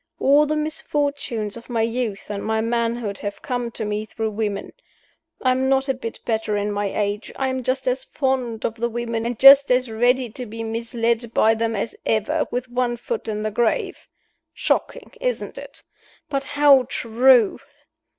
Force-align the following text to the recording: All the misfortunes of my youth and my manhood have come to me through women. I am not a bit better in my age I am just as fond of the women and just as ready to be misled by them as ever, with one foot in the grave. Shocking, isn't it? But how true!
All 0.19 0.47
the 0.47 0.55
misfortunes 0.55 1.55
of 1.55 1.69
my 1.69 1.83
youth 1.83 2.31
and 2.31 2.43
my 2.43 2.59
manhood 2.59 3.19
have 3.19 3.43
come 3.43 3.69
to 3.73 3.85
me 3.85 4.03
through 4.03 4.31
women. 4.31 4.73
I 5.43 5.51
am 5.51 5.69
not 5.69 5.87
a 5.87 5.93
bit 5.93 6.19
better 6.25 6.57
in 6.57 6.71
my 6.71 6.87
age 6.87 7.31
I 7.35 7.49
am 7.49 7.61
just 7.61 7.87
as 7.87 8.03
fond 8.03 8.65
of 8.65 8.73
the 8.73 8.89
women 8.89 9.27
and 9.27 9.37
just 9.37 9.71
as 9.71 9.91
ready 9.91 10.27
to 10.31 10.47
be 10.47 10.63
misled 10.63 11.35
by 11.35 11.53
them 11.53 11.75
as 11.75 11.95
ever, 12.03 12.47
with 12.49 12.67
one 12.67 12.97
foot 12.97 13.27
in 13.27 13.43
the 13.43 13.51
grave. 13.51 14.07
Shocking, 14.55 15.11
isn't 15.21 15.59
it? 15.59 15.83
But 16.29 16.45
how 16.45 16.87
true! 16.89 17.59